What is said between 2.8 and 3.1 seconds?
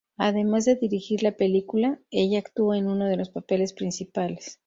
uno